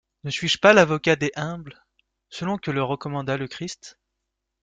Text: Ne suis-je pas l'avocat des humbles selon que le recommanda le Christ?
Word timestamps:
Ne 0.23 0.31
suis-je 0.31 0.57
pas 0.57 0.73
l'avocat 0.73 1.15
des 1.15 1.29
humbles 1.35 1.79
selon 2.29 2.57
que 2.57 2.71
le 2.71 2.81
recommanda 2.81 3.37
le 3.37 3.47
Christ? 3.47 3.99